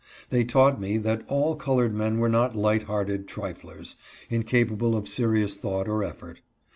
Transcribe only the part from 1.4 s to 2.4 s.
colored men were